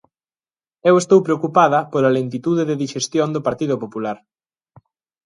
[0.89, 4.17] Eu estou preocupada pola lentitude de dixestión do Partido Popular.